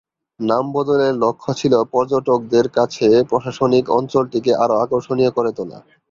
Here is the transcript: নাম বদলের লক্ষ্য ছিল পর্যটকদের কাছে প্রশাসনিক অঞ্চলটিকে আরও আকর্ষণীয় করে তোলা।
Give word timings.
নাম 0.39 0.65
বদলের 0.73 1.13
লক্ষ্য 1.23 1.51
ছিল 1.59 1.73
পর্যটকদের 1.93 2.65
কাছে 2.77 3.07
প্রশাসনিক 3.29 3.85
অঞ্চলটিকে 3.97 4.51
আরও 4.63 4.75
আকর্ষণীয় 4.83 5.31
করে 5.31 5.51
তোলা। 5.57 5.77